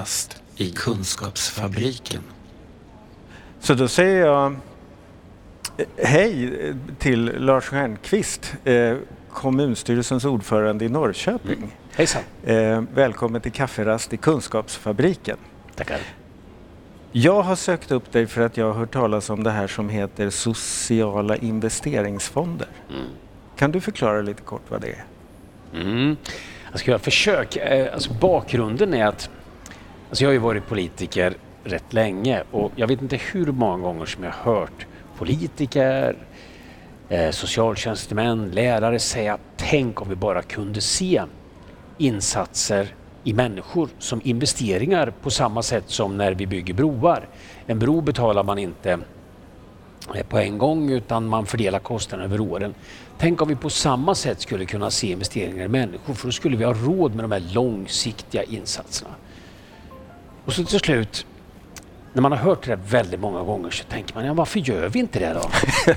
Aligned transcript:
kafferast 0.00 0.42
i 0.56 0.70
Kunskapsfabriken. 0.70 2.22
Så 3.60 3.74
då 3.74 3.88
säger 3.88 4.26
jag 4.26 4.56
hej 5.96 6.52
till 6.98 7.24
Lars 7.24 7.64
Stjernkvist, 7.64 8.54
eh, 8.64 8.96
kommunstyrelsens 9.32 10.24
ordförande 10.24 10.84
i 10.84 10.88
Norrköping. 10.88 11.56
Mm. 11.56 11.70
Hejsan! 11.92 12.22
Eh, 12.44 12.82
välkommen 12.94 13.40
till 13.40 13.52
kafferast 13.52 14.12
i 14.12 14.16
Kunskapsfabriken. 14.16 15.36
Tackar. 15.76 15.98
Jag 17.12 17.42
har 17.42 17.56
sökt 17.56 17.90
upp 17.90 18.12
dig 18.12 18.26
för 18.26 18.40
att 18.40 18.56
jag 18.56 18.66
har 18.66 18.72
hört 18.72 18.92
talas 18.92 19.30
om 19.30 19.42
det 19.42 19.50
här 19.50 19.66
som 19.66 19.88
heter 19.88 20.30
sociala 20.30 21.36
investeringsfonder. 21.36 22.68
Mm. 22.90 23.06
Kan 23.56 23.72
du 23.72 23.80
förklara 23.80 24.22
lite 24.22 24.42
kort 24.42 24.62
vad 24.68 24.80
det 24.80 24.88
är? 24.88 25.04
Mm. 25.80 26.16
Jag 26.70 26.80
ska 26.80 26.90
göra 26.90 26.98
försök. 26.98 27.56
Eh, 27.56 27.94
alltså 27.94 28.12
bakgrunden 28.12 28.94
är 28.94 29.06
att 29.06 29.30
alltså 30.10 30.24
jag 30.24 30.28
har 30.28 30.32
ju 30.32 30.38
varit 30.38 30.66
politiker 30.66 31.34
rätt 31.64 31.92
länge 31.92 32.42
och 32.50 32.72
jag 32.76 32.86
vet 32.86 33.02
inte 33.02 33.20
hur 33.32 33.46
många 33.46 33.82
gånger 33.82 34.06
som 34.06 34.24
jag 34.24 34.30
har 34.30 34.54
hört 34.54 34.86
politiker, 35.18 36.16
eh, 37.08 37.30
socialtjänstemän, 37.30 38.50
lärare 38.50 38.98
säga 38.98 39.38
tänk 39.56 40.02
om 40.02 40.08
vi 40.08 40.16
bara 40.16 40.42
kunde 40.42 40.80
se 40.80 41.22
insatser 41.98 42.94
i 43.24 43.32
människor 43.32 43.88
som 43.98 44.20
investeringar 44.24 45.12
på 45.22 45.30
samma 45.30 45.62
sätt 45.62 45.84
som 45.86 46.16
när 46.16 46.32
vi 46.32 46.46
bygger 46.46 46.74
broar. 46.74 47.28
En 47.66 47.78
bro 47.78 48.00
betalar 48.00 48.42
man 48.42 48.58
inte 48.58 48.98
eh, 50.14 50.26
på 50.28 50.38
en 50.38 50.58
gång 50.58 50.90
utan 50.90 51.26
man 51.26 51.46
fördelar 51.46 51.78
kostnaderna 51.78 52.24
över 52.24 52.40
åren. 52.40 52.74
Tänk 53.18 53.42
om 53.42 53.48
vi 53.48 53.56
på 53.56 53.70
samma 53.70 54.14
sätt 54.14 54.40
skulle 54.40 54.64
kunna 54.64 54.90
se 54.90 55.10
investeringar 55.10 55.64
i 55.64 55.68
människor 55.68 56.14
för 56.14 56.28
då 56.28 56.32
skulle 56.32 56.56
vi 56.56 56.64
ha 56.64 56.74
råd 56.74 57.14
med 57.14 57.24
de 57.24 57.32
här 57.32 57.54
långsiktiga 57.54 58.42
insatserna. 58.42 59.10
Och 60.50 60.54
så 60.54 60.64
till 60.64 60.80
slut, 60.80 61.26
när 62.12 62.22
man 62.22 62.32
har 62.32 62.38
hört 62.38 62.66
det 62.66 62.78
väldigt 62.88 63.20
många 63.20 63.42
gånger 63.42 63.70
så 63.70 63.84
tänker 63.84 64.14
man, 64.14 64.26
ja, 64.26 64.34
varför 64.34 64.60
gör 64.60 64.88
vi 64.88 64.98
inte 64.98 65.18
det 65.18 65.32
då? 65.34 65.50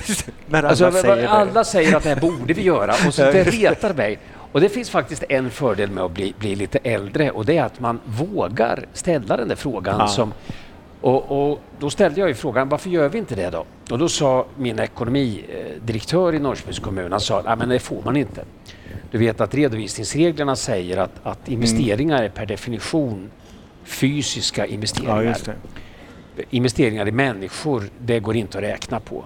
Men 0.48 0.60
alla, 0.60 0.70
alltså, 0.70 0.92
säger 0.92 1.28
alla 1.28 1.54
det. 1.54 1.66
säger 1.66 1.96
att 1.96 2.04
det 2.04 2.10
här 2.10 2.22
borde 2.22 2.54
vi 2.54 2.62
göra 2.62 2.94
och 3.08 3.14
så 3.14 3.22
det 3.22 3.44
retar 3.44 3.94
mig. 3.94 4.20
Och 4.52 4.62
det 4.62 4.70
finns 4.70 4.90
faktiskt 4.90 5.24
en 5.30 5.50
fördel 5.50 5.92
med 5.92 6.04
att 6.04 6.12
bli, 6.12 6.34
bli 6.40 6.56
lite 6.56 6.80
äldre 6.84 7.32
och 7.32 7.46
det 7.46 7.58
är 7.58 7.64
att 7.64 7.80
man 7.80 8.00
vågar 8.06 8.86
ställa 8.94 9.38
den 9.38 9.48
där 9.48 9.56
frågan 9.56 10.00
ja. 10.00 10.08
som 10.08 10.34
och, 11.02 11.52
och, 11.52 11.60
då 11.80 11.90
ställde 11.90 12.20
jag 12.20 12.30
ju 12.30 12.36
frågan, 12.36 12.70
varför 12.70 12.90
gör 12.90 13.10
vi 13.10 13.18
inte 13.18 13.36
det 13.36 13.50
då? 13.50 13.66
Och 13.92 14.00
då 14.00 14.10
sa 14.10 14.46
min 14.58 14.80
ekonomidirektör 14.80 16.36
i 16.36 16.40
Norrköpings 16.40 16.80
kommun, 16.80 17.12
han 17.12 17.22
sa, 17.22 17.42
nej 17.46 17.56
men 17.58 17.70
det 17.70 17.80
får 17.80 18.02
man 18.06 18.18
inte. 18.18 18.46
Du 19.12 19.18
vet 19.18 19.42
att 19.42 19.54
redovisningsreglerna 19.54 20.56
säger 20.56 20.98
att, 20.98 21.12
att 21.24 21.50
investeringar 21.50 22.16
mm. 22.16 22.26
är 22.26 22.30
per 22.30 22.46
definition 22.46 23.32
fysiska 23.84 24.66
investeringar. 24.66 25.38
Ja, 25.46 25.54
investeringar 26.50 27.08
i 27.08 27.12
människor, 27.12 27.84
det 28.00 28.20
går 28.20 28.36
inte 28.36 28.58
att 28.58 28.64
räkna 28.64 29.00
på. 29.00 29.26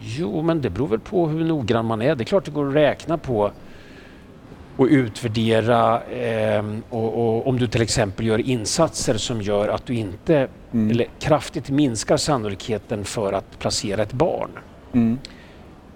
Jo, 0.00 0.42
men 0.42 0.60
det 0.60 0.70
beror 0.70 0.88
väl 0.88 1.00
på 1.00 1.28
hur 1.28 1.44
noggrann 1.44 1.86
man 1.86 2.02
är. 2.02 2.14
Det 2.14 2.22
är 2.22 2.26
klart 2.26 2.44
det 2.44 2.50
går 2.50 2.68
att 2.68 2.74
räkna 2.74 3.18
på 3.18 3.52
och 4.76 4.86
utvärdera 4.90 6.02
eh, 6.02 6.64
och, 6.88 7.14
och, 7.14 7.46
om 7.46 7.58
du 7.58 7.66
till 7.66 7.82
exempel 7.82 8.26
gör 8.26 8.38
insatser 8.38 9.14
som 9.14 9.42
gör 9.42 9.68
att 9.68 9.86
du 9.86 9.94
inte 9.94 10.48
mm. 10.72 10.90
eller 10.90 11.06
kraftigt 11.18 11.70
minskar 11.70 12.16
sannolikheten 12.16 13.04
för 13.04 13.32
att 13.32 13.58
placera 13.58 14.02
ett 14.02 14.12
barn. 14.12 14.50
Mm. 14.92 15.18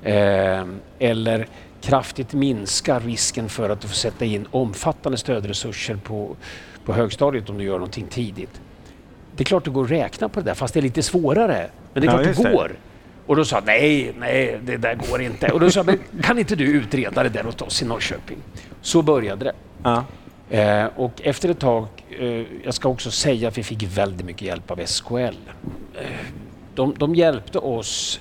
Eh, 0.03 0.67
eller 0.99 1.47
kraftigt 1.83 2.33
minskar 2.33 3.01
risken 3.01 3.49
för 3.49 3.71
att 3.71 3.81
du 3.81 3.89
får 3.89 3.95
sätta 3.95 4.25
in 4.25 4.47
omfattande 4.51 5.19
stödresurser 5.19 5.97
på, 5.97 6.37
på 6.85 6.93
högstadiet 6.93 7.51
om 7.51 7.59
du 7.59 7.65
gör 7.65 7.73
någonting 7.73 8.07
tidigt. 8.07 8.61
Det 9.37 9.43
är 9.43 9.45
klart 9.45 9.65
det 9.65 9.71
går 9.71 9.85
att 9.85 9.91
räkna 9.91 10.29
på 10.29 10.41
det 10.41 10.47
där 10.47 10.55
fast 10.55 10.75
det 10.75 10.81
är 10.81 10.83
lite 10.83 11.03
svårare. 11.03 11.71
Men 11.93 12.01
det 12.01 12.09
är 12.09 12.11
klart 12.11 12.27
ja, 12.27 12.43
det 12.43 12.53
går. 12.53 12.69
Det. 12.69 12.75
Och 13.27 13.37
då 13.37 13.45
sa 13.45 13.63
nej, 13.67 14.13
nej, 14.19 14.61
det 14.63 14.77
där 14.77 14.95
går 14.95 15.23
inte. 15.23 15.53
Och 15.53 15.61
då 15.61 15.71
sa 15.71 15.83
men 15.83 15.99
kan 16.23 16.39
inte 16.39 16.57
du 16.57 16.65
utreda 16.65 17.23
det 17.23 17.29
där 17.29 17.47
åt 17.47 17.63
oss 17.63 17.83
i 17.83 17.85
Norrköping? 17.85 18.39
Så 18.81 19.03
började 19.03 19.45
det. 19.45 19.53
Ja. 19.83 20.05
Eh, 20.51 20.87
och 20.97 21.21
efter 21.25 21.49
ett 21.49 21.59
tag, 21.59 21.87
eh, 22.19 22.45
jag 22.65 22.75
ska 22.75 22.89
också 22.89 23.11
säga 23.11 23.49
att 23.49 23.59
vi 23.59 23.63
fick 23.63 23.83
väldigt 23.83 24.27
mycket 24.27 24.43
hjälp 24.43 24.71
av 24.71 24.87
SKL. 24.87 25.15
Eh, 25.15 25.31
de, 26.75 26.95
de, 26.99 27.15
hjälpte 27.15 27.59
oss 27.59 28.21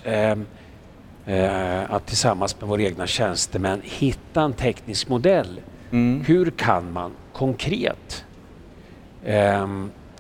eh, 1.26 1.94
att 1.94 2.06
tillsammans 2.06 2.62
med 2.62 2.70
våra 2.70 2.82
egna 2.82 3.08
tjänstemän 3.08 3.82
hitta 3.84 4.42
en 4.42 4.54
teknisk 4.54 5.10
modell. 5.10 5.62
Mm. 5.92 6.24
Hur 6.28 6.52
kan 6.52 6.94
man 6.94 7.12
konkret 7.34 8.26
eh, 9.24 9.68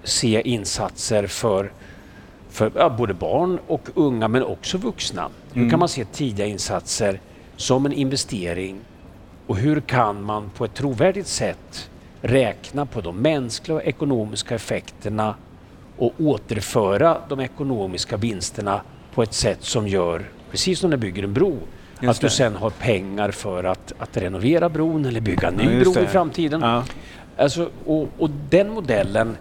se 0.03 0.41
insatser 0.41 1.28
för 1.28 1.72
för 2.50 2.72
ja, 2.75 2.89
både 2.89 3.13
barn 3.13 3.59
och 3.67 3.89
unga 3.95 4.28
men 4.28 4.44
också 4.44 4.78
vuxna. 4.78 5.29
Hur 5.53 5.62
kan 5.62 5.69
mm. 5.69 5.79
man 5.79 5.89
se 5.89 6.06
tidiga 6.06 6.45
insatser 6.45 7.19
som 7.56 7.85
en 7.85 7.94
investering 7.94 8.79
och 9.47 9.57
hur 9.57 9.81
kan 9.81 10.23
man 10.23 10.50
på 10.50 10.66
ett 10.66 10.73
trovärdigt 10.73 11.28
sätt 11.28 11.89
räkna 12.22 12.85
på 12.85 13.01
de 13.01 13.18
mänskliga 13.18 13.75
och 13.75 13.83
ekonomiska 13.83 14.56
effekterna 14.56 15.35
och 15.97 16.13
återföra 16.19 17.18
de 17.29 17.39
ekonomiska 17.39 18.18
vinsterna 18.18 18.81
på 19.13 19.23
ett 19.23 19.33
sätt 19.33 19.63
som 19.63 19.88
gör, 19.88 20.25
precis 20.51 20.79
som 20.79 20.89
när 20.89 20.97
du 20.97 21.01
bygger 21.01 21.23
en 21.23 21.34
bro, 21.34 21.57
just 22.01 22.09
att 22.09 22.22
du 22.22 22.29
sen 22.29 22.56
har 22.56 22.69
pengar 22.69 23.31
för 23.31 23.63
att, 23.63 23.94
att 23.97 24.17
renovera 24.17 24.69
bron 24.69 25.06
eller 25.06 25.22
bygga 25.22 25.47
en 25.47 25.53
ny 25.53 25.78
ja, 25.78 25.79
bro 25.79 26.03
i 26.03 26.07
framtiden. 26.07 26.62
Ja. 26.62 26.84
Alltså, 27.38 27.69
och, 27.85 28.09
och 28.17 28.29
den 28.50 28.69
modellen 28.73 29.38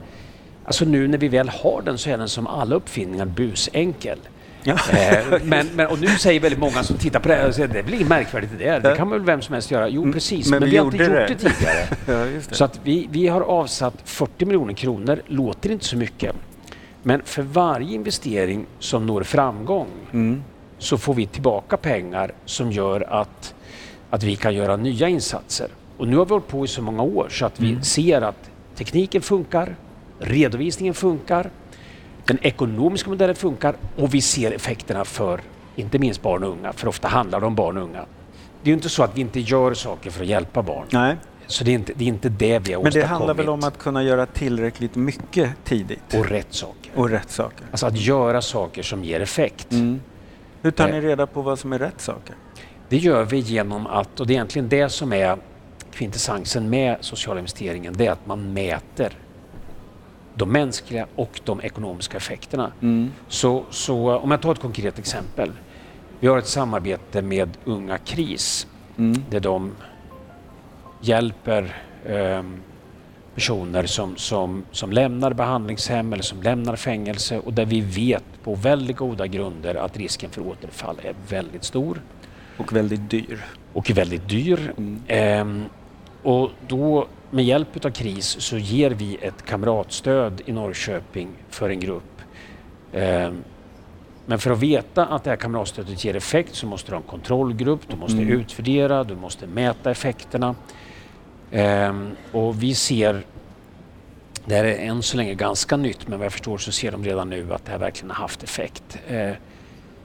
Alltså 0.70 0.84
nu 0.84 1.08
när 1.08 1.18
vi 1.18 1.28
väl 1.28 1.48
har 1.48 1.82
den 1.82 1.98
så 1.98 2.10
är 2.10 2.18
den 2.18 2.28
som 2.28 2.46
alla 2.46 2.74
uppfinningar 2.74 3.26
busenkel. 3.26 4.18
Ja. 4.62 4.78
Eh, 4.92 5.38
men, 5.42 5.66
men, 5.74 5.86
och 5.86 6.00
nu 6.00 6.06
säger 6.06 6.40
väldigt 6.40 6.60
många 6.60 6.82
som 6.82 6.96
tittar 6.96 7.20
på 7.20 7.28
det 7.28 7.34
här, 7.34 7.68
det 7.68 7.78
är 7.78 7.82
väl 7.82 7.94
inget 7.94 8.08
märkvärdigt 8.08 8.52
det, 8.58 8.78
det 8.78 8.96
kan 8.96 9.10
väl 9.10 9.20
vem 9.20 9.42
som 9.42 9.52
helst 9.52 9.70
göra. 9.70 9.88
Jo 9.88 10.12
precis, 10.12 10.50
men, 10.50 10.60
men 10.60 10.68
vi, 10.68 10.70
vi 10.70 10.78
har 10.78 10.84
inte 10.84 10.96
gjort 10.96 11.08
det, 11.08 11.26
det 11.26 11.34
tidigare. 11.34 11.88
ja, 12.06 12.40
det. 12.48 12.54
Så 12.54 12.64
att 12.64 12.80
vi, 12.84 13.08
vi 13.10 13.28
har 13.28 13.40
avsatt 13.40 13.94
40 14.04 14.44
miljoner 14.44 14.74
kronor, 14.74 15.22
låter 15.26 15.70
inte 15.70 15.84
så 15.84 15.96
mycket. 15.96 16.36
Men 17.02 17.22
för 17.24 17.42
varje 17.42 17.94
investering 17.94 18.66
som 18.78 19.06
når 19.06 19.22
framgång 19.22 19.88
mm. 20.12 20.42
Så 20.80 20.98
får 20.98 21.14
vi 21.14 21.26
tillbaka 21.26 21.76
pengar 21.76 22.32
som 22.44 22.72
gör 22.72 23.12
att, 23.12 23.54
att 24.10 24.22
vi 24.22 24.36
kan 24.36 24.54
göra 24.54 24.76
nya 24.76 25.08
insatser. 25.08 25.68
Och 25.96 26.08
nu 26.08 26.16
har 26.16 26.24
vi 26.24 26.30
hållit 26.30 26.48
på 26.48 26.64
i 26.64 26.68
så 26.68 26.82
många 26.82 27.02
år 27.02 27.28
så 27.30 27.46
att 27.46 27.60
vi 27.60 27.70
mm. 27.70 27.82
ser 27.82 28.22
att 28.22 28.50
tekniken 28.74 29.22
funkar, 29.22 29.76
redovisningen 30.18 30.94
funkar, 30.94 31.50
den 32.24 32.38
ekonomiska 32.42 33.10
modellen 33.10 33.36
funkar 33.36 33.74
och 33.96 34.14
vi 34.14 34.20
ser 34.20 34.52
effekterna 34.52 35.04
för 35.04 35.40
inte 35.76 35.98
minst 35.98 36.22
barn 36.22 36.44
och 36.44 36.50
unga, 36.50 36.72
för 36.72 36.88
ofta 36.88 37.08
handlar 37.08 37.40
det 37.40 37.46
om 37.46 37.54
barn 37.54 37.76
och 37.76 37.84
unga. 37.84 38.04
Det 38.62 38.68
är 38.68 38.70
ju 38.70 38.74
inte 38.74 38.88
så 38.88 39.02
att 39.02 39.16
vi 39.16 39.20
inte 39.20 39.40
gör 39.40 39.74
saker 39.74 40.10
för 40.10 40.22
att 40.22 40.28
hjälpa 40.28 40.62
barn. 40.62 40.86
Nej. 40.90 41.16
Så 41.46 41.64
det 41.64 41.70
är, 41.70 41.74
inte, 41.74 41.92
det 41.96 42.04
är 42.04 42.08
inte 42.08 42.28
det 42.28 42.58
vi 42.58 42.72
har 42.72 42.82
Men 42.82 42.92
det 42.92 43.04
handlar 43.04 43.34
väl 43.34 43.48
om 43.48 43.64
att 43.64 43.78
kunna 43.78 44.02
göra 44.02 44.26
tillräckligt 44.26 44.96
mycket 44.96 45.50
tidigt? 45.64 46.14
Och 46.14 46.26
rätt 46.26 46.54
saker. 46.54 46.92
Och 46.94 47.10
rätt 47.10 47.30
saker. 47.30 47.66
Alltså 47.70 47.86
att 47.86 48.00
göra 48.00 48.42
saker 48.42 48.82
som 48.82 49.04
ger 49.04 49.20
effekt. 49.20 49.72
Mm. 49.72 50.00
Hur 50.62 50.70
tar 50.70 50.88
eh. 50.88 50.94
ni 50.94 51.00
reda 51.00 51.26
på 51.26 51.42
vad 51.42 51.58
som 51.58 51.72
är 51.72 51.78
rätt 51.78 52.00
saker? 52.00 52.34
Det 52.88 52.96
gör 52.96 53.24
vi 53.24 53.38
genom 53.38 53.86
att, 53.86 54.20
och 54.20 54.26
det 54.26 54.32
är 54.32 54.34
egentligen 54.34 54.68
det 54.68 54.88
som 54.88 55.12
är 55.12 55.36
kvintessensen 55.92 56.70
med 56.70 56.96
sociala 57.00 57.40
investeringen, 57.40 57.94
det 57.96 58.06
är 58.06 58.12
att 58.12 58.26
man 58.26 58.52
mäter 58.52 59.12
de 60.34 60.52
mänskliga 60.52 61.06
och 61.16 61.40
de 61.44 61.60
ekonomiska 61.60 62.16
effekterna. 62.16 62.72
Mm. 62.82 63.12
Så, 63.28 63.64
så 63.70 64.16
om 64.16 64.30
jag 64.30 64.42
tar 64.42 64.52
ett 64.52 64.60
konkret 64.60 64.98
exempel. 64.98 65.52
Vi 66.20 66.28
har 66.28 66.38
ett 66.38 66.46
samarbete 66.46 67.22
med 67.22 67.48
Unga 67.64 67.98
KRIS 67.98 68.66
mm. 68.98 69.24
där 69.30 69.40
de 69.40 69.72
hjälper 71.00 71.76
eh, 72.04 72.42
personer 73.40 73.86
som, 73.86 74.16
som, 74.16 74.64
som 74.70 74.92
lämnar 74.92 75.32
behandlingshem 75.32 76.12
eller 76.12 76.22
som 76.22 76.42
lämnar 76.42 76.76
fängelse 76.76 77.38
och 77.38 77.52
där 77.52 77.64
vi 77.64 77.80
vet 77.80 78.24
på 78.42 78.54
väldigt 78.54 78.96
goda 78.96 79.26
grunder 79.26 79.74
att 79.74 79.96
risken 79.96 80.30
för 80.30 80.40
återfall 80.46 80.96
är 81.02 81.14
väldigt 81.28 81.64
stor. 81.64 82.02
Och 82.58 82.72
väldigt 82.72 83.10
dyr. 83.10 83.44
Och 83.72 83.90
väldigt 83.90 84.28
dyr. 84.28 84.72
Mm. 84.76 85.00
Eh, 85.06 85.66
och 86.22 86.50
då 86.68 87.06
med 87.30 87.44
hjälp 87.44 87.84
av 87.84 87.90
KRIS 87.90 88.26
så 88.40 88.58
ger 88.58 88.90
vi 88.90 89.16
ett 89.20 89.44
kamratstöd 89.44 90.42
i 90.46 90.52
Norrköping 90.52 91.28
för 91.48 91.70
en 91.70 91.80
grupp. 91.80 92.22
Ehm, 92.92 93.44
men 94.26 94.38
för 94.38 94.50
att 94.50 94.58
veta 94.58 95.06
att 95.06 95.24
det 95.24 95.30
här 95.30 95.36
kamratstödet 95.36 96.04
ger 96.04 96.16
effekt 96.16 96.54
så 96.54 96.66
måste 96.66 96.90
du 96.90 96.94
ha 96.94 97.02
en 97.02 97.08
kontrollgrupp, 97.08 97.80
du 97.88 97.96
måste 97.96 98.22
mm. 98.22 98.40
utvärdera, 98.40 99.04
du 99.04 99.16
måste 99.16 99.46
mäta 99.46 99.90
effekterna. 99.90 100.54
Ehm, 101.52 102.10
och 102.32 102.62
vi 102.62 102.74
ser, 102.74 103.24
det 104.44 104.54
här 104.54 104.64
är 104.64 104.78
än 104.78 105.02
så 105.02 105.16
länge 105.16 105.34
ganska 105.34 105.76
nytt, 105.76 106.08
men 106.08 106.18
vad 106.18 106.24
jag 106.24 106.32
förstår 106.32 106.58
så 106.58 106.72
ser 106.72 106.92
de 106.92 107.04
redan 107.04 107.30
nu 107.30 107.54
att 107.54 107.64
det 107.64 107.70
här 107.70 107.78
verkligen 107.78 108.10
har 108.10 108.16
haft 108.16 108.42
effekt. 108.42 108.98
Ehm, 109.08 109.34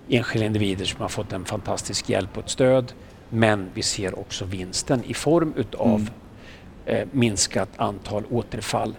enskilda 0.09 0.45
individer 0.45 0.85
som 0.85 1.01
har 1.01 1.09
fått 1.09 1.33
en 1.33 1.45
fantastisk 1.45 2.09
hjälp 2.09 2.37
och 2.37 2.43
ett 2.43 2.49
stöd, 2.49 2.93
men 3.29 3.69
vi 3.73 3.81
ser 3.81 4.19
också 4.19 4.45
vinsten 4.45 5.03
i 5.03 5.13
form 5.13 5.53
utav 5.57 5.87
mm 5.87 6.07
eh, 6.85 7.07
minskat 7.11 7.69
antal 7.77 8.23
återfall. 8.31 8.95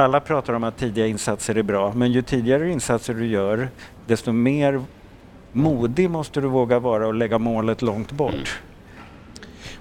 Alla 0.00 0.20
pratar 0.20 0.52
om 0.52 0.64
att 0.64 0.78
tidiga 0.78 1.06
insatser 1.06 1.54
är 1.54 1.62
bra, 1.62 1.92
men 1.94 2.12
ju 2.12 2.22
tidigare 2.22 2.70
insatser 2.70 3.14
du 3.14 3.26
gör, 3.26 3.68
desto 4.06 4.32
mer 4.32 4.82
modig 5.52 6.10
måste 6.10 6.40
du 6.40 6.48
våga 6.48 6.78
vara 6.78 7.06
och 7.06 7.14
lägga 7.14 7.38
målet 7.38 7.82
långt 7.82 8.12
bort. 8.12 8.34
Mm. 8.34 8.44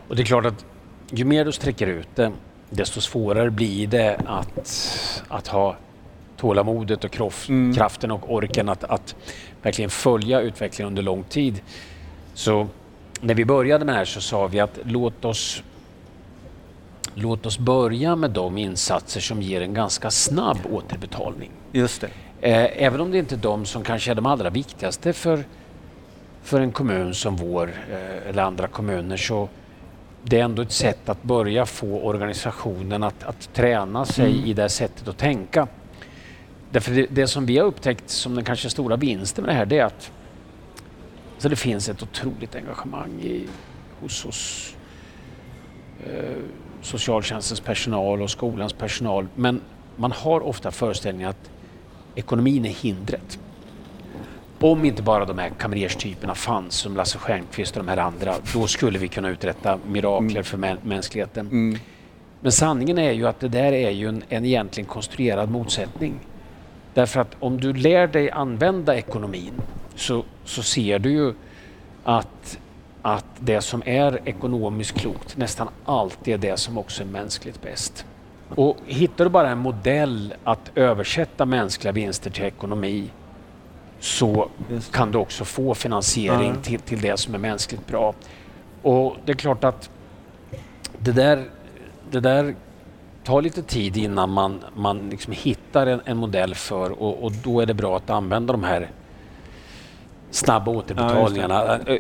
Och 0.08 0.16
det 0.16 0.22
är 0.22 0.26
klart 0.26 0.46
att 0.46 0.66
ju 1.12 1.26
mer 1.26 1.46
du 1.46 1.52
sträcker 1.52 1.88
ut 1.88 2.08
det, 2.16 2.32
desto 2.70 3.02
svårare 3.02 3.52
blir 3.52 3.88
det 3.88 4.22
att, 4.26 5.24
att 5.28 5.48
ha 5.48 5.76
tålamodet 6.38 7.04
och 7.04 7.12
kroff, 7.12 7.50
mm. 7.50 7.76
kraften 7.76 8.12
och 8.12 8.34
orken 8.34 8.70
att, 8.70 8.84
att 8.84 9.16
verkligen 9.62 9.90
följa 9.90 10.42
utvecklingen 10.42 10.88
under 10.88 11.02
lång 11.02 11.24
tid. 11.24 11.62
Så 12.34 12.68
när 13.22 13.34
vi 13.34 13.46
började 13.46 13.86
med 13.86 13.94
det 13.94 13.98
här 13.98 14.06
så 14.06 14.22
sa 14.22 14.48
vi 14.48 14.60
att 14.60 14.80
låt 14.84 15.26
oss 15.26 15.64
låt 17.16 17.46
oss 17.46 17.60
börja 17.60 18.16
med 18.16 18.32
de 18.32 18.58
insatser 18.58 19.22
som 19.22 19.42
ger 19.42 19.62
en 19.62 19.74
ganska 19.74 20.12
snabb 20.12 20.58
återbetalning. 20.72 21.52
Just 21.72 22.02
det. 22.02 22.10
Eh, 22.42 22.86
även 22.86 23.02
om 23.02 23.12
det 23.12 23.18
inte 23.18 23.36
är 23.36 23.40
de 23.40 23.66
som 23.66 23.84
kanske 23.84 24.12
är 24.12 24.16
de 24.16 24.26
allra 24.26 24.50
viktigaste 24.50 25.14
för, 25.14 25.44
för 26.44 26.62
en 26.62 26.72
kommun 26.72 27.14
som 27.14 27.36
vår 27.36 27.74
eh, 27.92 28.30
eller 28.30 28.44
andra 28.44 28.68
kommuner 28.68 29.18
så 29.18 29.50
det 30.24 30.40
är 30.40 30.44
ändå 30.44 30.62
ett 30.62 30.72
sätt 30.72 31.10
att 31.10 31.24
börja 31.24 31.66
få 31.66 32.00
organisationen 32.00 33.04
att, 33.04 33.24
att 33.24 33.54
träna 33.54 34.06
sig 34.06 34.32
mm. 34.32 34.46
i 34.46 34.54
det 34.54 34.70
sättet 34.70 35.08
att 35.08 35.18
tänka. 35.18 35.68
Därför 36.72 36.92
det, 36.92 37.08
det, 37.10 37.28
som 37.28 37.46
vi 37.46 37.58
har 37.58 37.66
upptäckt 37.66 38.10
som 38.10 38.36
den 38.36 38.44
kanske 38.44 38.70
stora 38.70 38.96
vinsten 38.96 39.46
med 39.46 39.54
det 39.54 39.58
här 39.58 39.66
det 39.66 39.78
är 39.78 39.86
att 39.86 40.12
så 41.38 41.50
det 41.50 41.56
finns 41.56 41.90
ett 41.90 42.04
otroligt 42.04 42.56
engagemang 42.56 43.22
i, 43.22 43.48
hos 44.02 44.26
oss 44.26 44.76
eh, 46.08 46.36
socialtjänstens 46.82 47.60
personal 47.60 48.22
och 48.22 48.30
skolans 48.30 48.74
personal. 48.74 49.28
Men 49.36 49.62
man 49.96 50.12
har 50.12 50.42
ofta 50.42 50.72
föreställningen 50.72 51.30
att 51.30 51.50
ekonomin 52.16 52.66
är 52.66 52.70
hindret. 52.70 53.40
Om 54.60 54.86
inte 54.86 55.02
bara 55.02 55.26
de 55.26 55.38
här 55.38 55.50
kamrerstyperna 55.50 56.36
fanns 56.36 56.76
som 56.76 56.96
Lasse 56.96 57.18
Stjernkvist 57.18 57.78
och 57.78 57.84
de 57.86 57.90
här 57.90 57.98
andra, 57.98 58.36
då 58.54 58.68
skulle 58.68 59.00
vi 59.00 59.08
kunna 59.08 59.30
uträtta 59.30 59.80
mirakler 59.88 60.32
mm. 60.32 60.44
för 60.44 60.58
mä 60.58 60.78
mänskligheten. 60.84 61.48
Mm. 61.48 61.80
Men 62.42 62.52
sanningen 62.52 62.98
är 62.98 63.12
ju 63.12 63.28
att 63.28 63.40
det 63.40 63.48
där 63.48 63.74
är 63.74 63.90
ju 63.90 64.08
en, 64.08 64.24
en 64.30 64.46
egentligen 64.46 64.88
konstruerad 64.88 65.52
motsättning. 65.52 66.20
Därför 66.94 67.22
att 67.22 67.36
om 67.40 67.62
du 67.62 67.74
lär 67.74 68.08
dig 68.08 68.32
använda 68.32 68.96
ekonomin 68.98 69.54
så, 69.96 70.24
så 70.46 70.64
ser 70.64 71.00
du 71.00 71.12
ju 71.12 71.34
att 72.04 72.60
att 73.02 73.26
det 73.40 73.62
som 73.62 73.84
är 73.86 74.20
ekonomiskt 74.26 75.00
klokt 75.00 75.38
nästan 75.38 75.70
alltid 75.86 76.34
är 76.34 76.38
det 76.38 76.58
som 76.58 76.78
också 76.78 77.04
är 77.04 77.08
mänskligt 77.08 77.62
bäst. 77.62 78.06
Och 78.56 78.78
hittar 78.86 79.24
du 79.24 79.30
bara 79.30 79.50
en 79.50 79.58
modell 79.58 80.34
att 80.44 80.72
översätta 80.76 81.46
mänskliga 81.46 81.92
vinster 81.92 82.30
till 82.32 82.44
ekonomi 82.44 83.10
så 84.00 84.50
kan 84.92 85.12
du 85.12 85.18
också 85.18 85.46
få 85.46 85.76
finansiering 85.76 86.54
ja. 86.56 86.62
till, 86.64 86.80
till 86.80 87.02
det 87.02 87.18
som 87.20 87.34
är 87.34 87.40
mänskligt 87.40 87.88
bra. 87.88 88.14
Och 88.82 89.16
det 89.26 89.32
är 89.32 89.36
klart 89.36 89.64
att 89.64 89.90
det 91.00 91.12
där, 91.12 91.46
det 92.12 92.20
där 92.20 92.56
tar 93.24 93.42
lite 93.42 93.64
tid 93.64 93.98
innan 93.98 94.30
man, 94.30 94.64
man 94.76 95.10
liksom 95.10 95.34
hittar 95.34 95.88
en, 95.88 96.02
en 96.06 96.18
modell 96.18 96.56
för 96.56 96.92
och, 97.02 97.24
och, 97.24 97.32
då 97.32 97.62
är 97.62 97.66
det 97.66 97.74
bra 97.74 97.98
att 97.98 98.10
använda 98.10 98.54
de 98.54 98.64
här 98.64 98.92
snabba 100.32 100.72
återbetalningarna. 100.72 101.80
Ja, 101.88 101.98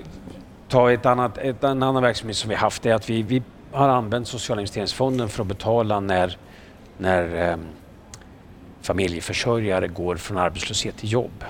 ta 0.69 0.92
ett 0.92 1.06
annat, 1.06 1.38
ett, 1.38 1.63
en 1.63 1.83
annan 1.83 2.04
verksamhet 2.04 2.38
som 2.38 2.50
vi 2.50 2.56
haft 2.56 2.86
är 2.86 2.94
att 2.94 3.10
vi, 3.10 3.21
vi 3.21 3.44
har 3.71 3.89
använt 3.89 4.27
sociala 4.27 4.62
investeringsfonden 4.62 5.30
för 5.30 5.42
att 5.42 5.48
betala 5.48 6.00
när, 6.00 6.38
när 6.98 7.51
eh, 7.51 7.57
familjeförsörjare 8.81 9.88
går 9.88 10.16
från 10.16 10.38
arbetslöshet 10.38 10.98
till 10.98 11.12
jobb. 11.12 11.44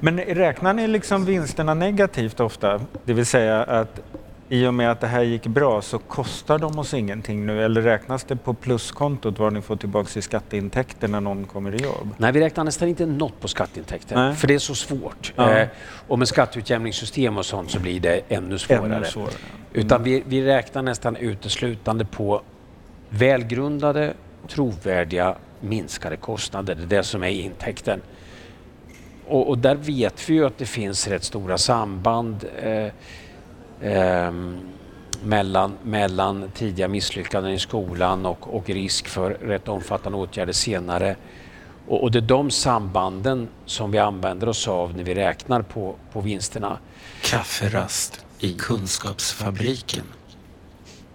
Men 0.00 0.18
räknar 0.20 0.74
ni 0.74 0.86
liksom 0.86 1.24
vinsterna 1.24 1.74
negativt 1.74 2.40
ofta? 2.40 2.80
Det 3.04 3.12
vill 3.12 3.26
säga 3.26 3.62
att 3.62 4.00
i 4.52 4.66
och 4.66 4.74
med 4.74 4.90
att 4.90 5.00
det 5.00 5.06
här 5.06 5.22
gick 5.22 5.46
bra 5.46 5.82
så 5.82 5.98
kostar 5.98 6.58
de 6.58 6.78
oss 6.78 6.94
ingenting 6.94 7.46
nu 7.46 7.64
eller 7.64 7.82
räknas 7.82 8.24
det 8.24 8.36
på 8.36 8.54
pluskontot 8.54 9.38
vad 9.38 9.52
ni 9.52 9.62
får 9.62 9.76
tillbaka 9.76 10.18
i 10.18 10.22
skatteintäkter 10.22 11.08
när 11.08 11.20
någon 11.20 11.44
kommer 11.44 11.74
i 11.74 11.84
jobb? 11.84 12.14
Nej, 12.16 12.32
vi 12.32 12.40
räknar 12.40 12.64
nästan 12.64 12.88
inte 12.88 13.06
något 13.06 13.40
på 13.40 13.48
skatteintäkter 13.48 14.16
Nej. 14.16 14.34
för 14.34 14.48
det 14.48 14.54
är 14.54 14.58
så 14.58 14.74
svårt. 14.74 15.32
Ja. 15.36 15.58
Eh, 15.58 15.68
och 16.08 16.18
med 16.18 16.28
skatteutjämningssystem 16.28 17.38
och 17.38 17.46
sånt 17.46 17.70
så 17.70 17.80
blir 17.80 18.00
det 18.00 18.20
ännu 18.28 18.58
svårare. 18.58 18.96
Ännu 18.96 19.04
svårare. 19.04 19.30
Mm. 19.30 19.86
Utan 19.86 20.02
vi, 20.02 20.22
vi 20.26 20.44
räknar 20.46 20.82
nästan 20.82 21.16
uteslutande 21.16 22.04
på 22.04 22.42
välgrundade, 23.08 24.14
trovärdiga, 24.48 25.36
minskade 25.60 26.16
kostnader. 26.16 26.74
Det 26.74 26.82
är 26.82 26.98
det 26.98 27.04
som 27.04 27.22
är 27.22 27.28
intäkten. 27.28 28.00
Och, 29.26 29.48
och 29.48 29.58
där 29.58 29.74
vet 29.74 30.30
vi 30.30 30.34
ju 30.34 30.46
att 30.46 30.58
det 30.58 30.66
finns 30.66 31.08
rätt 31.08 31.24
stora 31.24 31.58
samband. 31.58 32.44
Eh, 32.62 32.92
eh, 33.82 34.32
mellan, 35.24 35.72
mellan 35.82 36.50
tidiga 36.54 36.88
misslyckanden 36.88 37.52
i 37.52 37.58
skolan 37.58 38.26
och, 38.26 38.56
och 38.56 38.70
risk 38.70 39.08
för 39.08 39.30
rätt 39.30 39.68
omfattande 39.68 40.18
åtgärder 40.18 40.52
senare. 40.52 41.16
Och, 41.86 42.02
och, 42.02 42.10
det 42.10 42.18
är 42.18 42.20
de 42.20 42.50
sambanden 42.50 43.48
som 43.66 43.90
vi 43.90 43.98
använder 43.98 44.48
oss 44.48 44.68
av 44.68 44.96
när 44.96 45.04
vi 45.04 45.14
räknar 45.14 45.62
på, 45.62 45.94
på 46.12 46.20
vinsterna. 46.20 46.78
Kafferast 47.22 48.24
i 48.38 48.54
Kunskapsfabriken. 48.54 50.04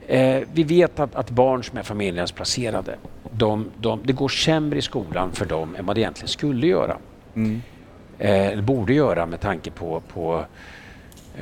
Eh, 0.08 0.44
vi 0.54 0.64
vet 0.64 1.00
att, 1.00 1.16
att, 1.16 1.30
barn 1.30 1.64
som 1.64 1.78
är 1.78 1.84
familjehemsplacerade, 1.84 2.96
de, 3.32 3.72
de, 3.78 4.02
det 4.04 4.14
går 4.14 4.30
sämre 4.30 4.80
i 4.80 4.82
skolan 4.82 5.32
för 5.32 5.46
dem 5.46 5.76
än 5.76 5.86
vad 5.86 5.96
det 5.96 6.02
egentligen 6.02 6.28
skulle 6.28 6.68
göra. 6.68 6.98
Mm. 7.36 7.62
Eh, 8.20 8.62
borde 8.62 8.94
göra 8.94 9.26
med 9.26 9.42
tanke 9.42 9.72
på, 9.72 10.02
på 10.14 10.46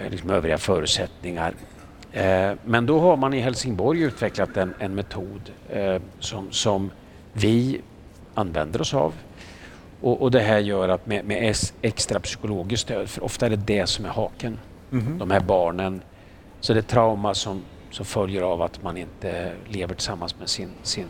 liksom 0.10 0.30
övriga 0.30 0.58
förutsättningar. 0.58 1.54
Eh, 2.12 2.52
men 2.64 2.86
då 2.86 3.00
har 3.00 3.18
man 3.18 3.34
i 3.34 3.40
Helsingborg 3.40 4.02
utvecklat 4.02 4.58
en, 4.58 4.74
en 4.80 4.96
metod 4.96 5.52
eh, 5.70 6.02
som, 6.20 6.52
som 6.52 6.92
vi 7.34 7.82
använder 8.34 8.82
oss 8.82 8.94
av. 8.94 9.14
Och, 10.02 10.22
och 10.22 10.32
det 10.32 10.40
här 10.40 10.60
gör 10.60 10.90
att 10.90 11.08
med, 11.08 11.26
med, 11.26 11.56
extra 11.82 12.20
psykologiskt 12.20 12.84
stöd, 12.84 13.10
för 13.10 13.24
ofta 13.24 13.46
är 13.46 13.50
det 13.50 13.56
det 13.56 13.88
som 13.88 14.06
är 14.06 14.10
haken. 14.10 14.60
Mm. 14.92 15.18
De 15.18 15.32
här 15.32 15.40
barnen, 15.40 16.02
så 16.60 16.74
det 16.74 16.82
trauma 16.82 17.34
som, 17.34 17.62
som 17.92 18.06
följer 18.06 18.42
av 18.42 18.62
att 18.62 18.84
man 18.84 18.98
inte 18.98 19.52
lever 19.68 19.94
tillsammans 19.94 20.40
med 20.40 20.50
sin, 20.50 20.70
sin, 20.84 21.08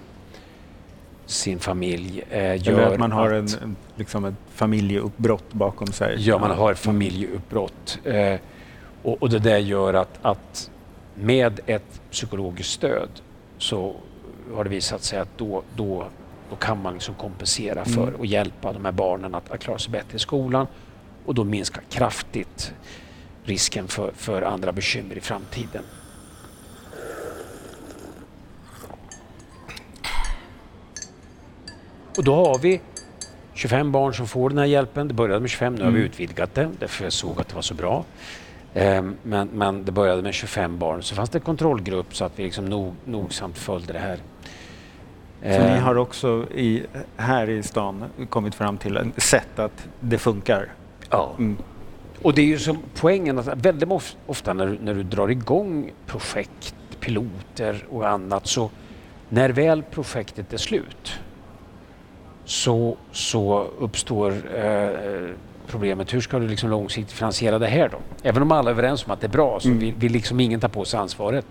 sin 1.25 1.59
familj. 1.59 2.23
Eh, 2.29 2.67
gör 2.67 2.73
Eller 2.73 2.93
att 2.93 2.99
man 2.99 3.11
har 3.11 3.31
att, 3.31 3.61
en, 3.61 3.75
liksom 3.95 4.25
ett 4.25 4.35
familjeuppbrott 4.49 5.53
bakom 5.53 5.87
sig. 5.87 6.15
Ja, 6.19 6.39
man 6.39 6.51
har 6.51 6.71
ett 6.71 6.79
familjeuppbrott. 6.79 7.99
Eh, 8.03 8.39
och, 9.05 9.21
och 9.21 9.29
det 9.29 9.39
där 9.39 9.57
gör 9.57 9.93
att, 9.93 10.19
att 10.21 10.71
med 11.15 11.59
ett 11.65 12.01
psykologiskt 12.11 12.71
stöd 12.71 13.09
så 13.57 13.95
har 14.55 14.63
det 14.63 14.69
visat 14.69 15.03
sig 15.03 15.19
att 15.19 15.37
då, 15.37 15.63
då, 15.75 16.07
då 16.49 16.55
kan 16.55 16.81
man 16.81 16.93
liksom 16.93 17.15
kompensera 17.15 17.81
mm. 17.81 17.93
för 17.93 18.13
och 18.13 18.25
hjälpa 18.25 18.73
de 18.73 18.85
här 18.85 18.91
barnen 18.91 19.35
att, 19.35 19.51
att 19.51 19.59
klara 19.59 19.79
sig 19.79 19.91
bättre 19.91 20.15
i 20.15 20.19
skolan 20.19 20.67
och 21.25 21.35
då 21.35 21.43
minska 21.43 21.81
kraftigt 21.89 22.73
risken 23.43 23.87
för, 23.87 24.11
för 24.15 24.41
andra 24.41 24.71
bekymmer 24.71 25.17
i 25.17 25.21
framtiden. 25.21 25.83
Och 32.17 32.23
då 32.23 32.35
har 32.35 32.59
vi 32.59 32.81
25 33.53 33.91
barn 33.91 34.13
som 34.13 34.27
får 34.27 34.49
den 34.49 34.57
här 34.57 34.65
hjälpen. 34.65 35.07
Det 35.07 35.13
började 35.13 35.39
med 35.39 35.49
25, 35.49 35.75
nu 35.75 35.83
har 35.83 35.91
vi 35.91 35.97
mm. 35.97 36.09
utvidgat 36.09 36.55
det 36.55 36.69
därför 36.79 37.03
jag 37.03 37.13
såg 37.13 37.41
att 37.41 37.47
det 37.47 37.55
var 37.55 37.61
så 37.61 37.73
bra. 37.73 38.05
Ehm, 38.75 39.15
men, 39.23 39.47
men 39.47 39.85
det 39.85 39.91
började 39.91 40.21
med 40.21 40.33
25 40.33 40.77
barn. 40.79 41.03
Så 41.03 41.15
fanns 41.15 41.29
det 41.29 41.37
en 41.37 41.41
kontrollgrupp 41.41 42.15
så 42.15 42.25
att 42.25 42.39
vi 42.39 42.43
liksom 42.43 42.65
nog, 42.65 42.93
nogsamt 43.05 43.57
följde 43.57 43.93
det 43.93 43.99
här. 43.99 44.17
Så 45.41 45.63
ni 45.63 45.77
ehm. 45.77 45.83
har 45.83 45.95
också 45.95 46.47
i, 46.55 46.83
här 47.17 47.49
i 47.49 47.63
stan 47.63 48.03
kommit 48.29 48.55
fram 48.55 48.77
till 48.77 48.97
ett 48.97 49.23
sätt 49.23 49.59
att 49.59 49.87
det 49.99 50.17
funkar? 50.17 50.71
Ja. 51.09 51.35
Mm. 51.37 51.57
Och 52.21 52.33
det 52.33 52.41
är 52.41 52.45
ju 52.45 52.59
som 52.59 52.77
poängen 52.95 53.39
att 53.39 53.47
väldigt 53.47 53.89
ofta 54.25 54.53
när, 54.53 54.77
när 54.81 54.93
du 54.93 55.03
drar 55.03 55.27
igång 55.27 55.91
projekt, 56.05 56.75
piloter 56.99 57.85
och 57.89 58.09
annat 58.09 58.47
så 58.47 58.69
när 59.29 59.49
väl 59.49 59.83
projektet 59.83 60.53
är 60.53 60.57
slut 60.57 61.19
så, 62.45 62.97
så 63.11 63.67
uppstår 63.79 64.31
eh, 64.55 65.29
problemet. 65.65 66.13
Hur 66.13 66.21
ska 66.21 66.39
du 66.39 66.47
liksom 66.47 66.69
långsiktigt 66.69 67.17
finansiera 67.17 67.59
det 67.59 67.67
här 67.67 67.89
då? 67.89 67.97
Även 68.23 68.41
om 68.41 68.51
alla 68.51 68.69
är 68.69 68.73
överens 68.73 69.05
om 69.05 69.11
att 69.11 69.21
det 69.21 69.27
är 69.27 69.31
bra 69.31 69.59
så 69.59 69.67
mm. 69.67 69.79
vill, 69.79 69.93
vill 69.95 70.11
liksom 70.11 70.39
ingen 70.39 70.59
ta 70.59 70.69
på 70.69 70.85
sig 70.85 70.99
ansvaret. 70.99 71.45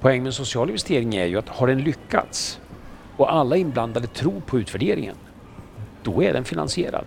Poängen 0.00 0.22
med 0.22 0.34
social 0.34 0.68
investering 0.68 1.14
är 1.14 1.24
ju 1.24 1.38
att 1.38 1.48
har 1.48 1.66
den 1.66 1.78
lyckats 1.78 2.60
och 3.16 3.32
alla 3.32 3.56
inblandade 3.56 4.06
tror 4.06 4.40
på 4.40 4.58
utvärderingen, 4.58 5.16
då 6.02 6.22
är 6.22 6.32
den 6.32 6.44
finansierad. 6.44 7.04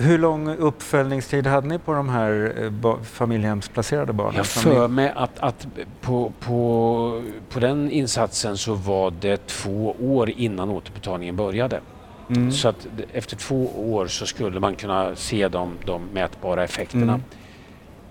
Hur 0.00 0.18
lång 0.18 0.48
uppföljningstid 0.48 1.46
hade 1.46 1.68
ni 1.68 1.78
på 1.78 1.92
de 1.92 2.08
här 2.08 2.54
eh, 2.84 3.02
familjehemsplacerade 3.02 4.12
barnen? 4.12 4.36
Jag 4.36 4.46
för 4.46 4.88
mig 4.88 5.12
att, 5.16 5.38
att 5.38 5.66
på, 6.00 6.32
på, 6.40 7.22
på 7.48 7.60
den 7.60 7.90
insatsen 7.90 8.56
så 8.56 8.74
var 8.74 9.12
det 9.20 9.46
två 9.46 9.96
år 10.00 10.30
innan 10.30 10.70
återbetalningen 10.70 11.36
började. 11.36 11.80
Mm. 12.28 12.52
Så 12.52 12.68
att 12.68 12.86
efter 13.12 13.36
två 13.36 13.92
år 13.94 14.06
så 14.06 14.26
skulle 14.26 14.60
man 14.60 14.74
kunna 14.74 15.16
se 15.16 15.48
de, 15.48 15.72
de 15.84 16.02
mätbara 16.12 16.64
effekterna. 16.64 17.20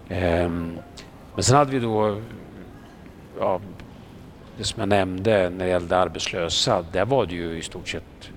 Mm. 0.09 0.45
Um, 0.45 0.77
men 1.35 1.43
sen 1.43 1.57
hade 1.57 1.71
vi 1.71 1.79
då 1.79 2.21
ja, 3.39 3.59
det 4.57 4.63
som 4.63 4.79
jag 4.79 4.89
nämnde 4.89 5.49
när 5.49 5.65
det 5.65 5.71
gällde 5.71 5.97
arbetslösa. 5.97 6.85
Där 6.91 7.05
var 7.05 7.25
det 7.25 7.35
ju 7.35 7.57
i 7.57 7.61
stort 7.61 7.87
sett 7.87 8.29